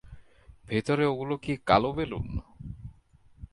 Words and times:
ভেতরে 0.67 1.03
ওগুলো 1.05 1.35
কি 1.37 1.53
কালো 1.67 1.89
বেলুন? 1.93 2.25